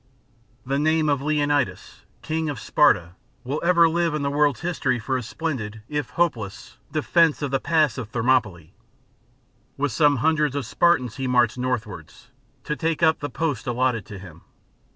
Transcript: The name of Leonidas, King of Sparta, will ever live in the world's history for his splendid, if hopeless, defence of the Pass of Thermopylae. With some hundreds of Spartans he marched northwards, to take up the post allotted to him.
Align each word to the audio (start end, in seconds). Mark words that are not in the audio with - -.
The 0.65 0.79
name 0.79 1.09
of 1.09 1.21
Leonidas, 1.21 2.05
King 2.23 2.49
of 2.49 2.59
Sparta, 2.59 3.11
will 3.43 3.61
ever 3.63 3.87
live 3.87 4.15
in 4.15 4.23
the 4.23 4.31
world's 4.31 4.61
history 4.61 4.97
for 4.97 5.15
his 5.15 5.27
splendid, 5.27 5.83
if 5.87 6.09
hopeless, 6.09 6.79
defence 6.91 7.43
of 7.43 7.51
the 7.51 7.59
Pass 7.59 7.99
of 7.99 8.09
Thermopylae. 8.09 8.73
With 9.77 9.91
some 9.91 10.15
hundreds 10.15 10.55
of 10.55 10.65
Spartans 10.65 11.17
he 11.17 11.27
marched 11.27 11.59
northwards, 11.59 12.29
to 12.63 12.75
take 12.75 13.03
up 13.03 13.19
the 13.19 13.29
post 13.29 13.67
allotted 13.67 14.07
to 14.07 14.17
him. 14.17 14.41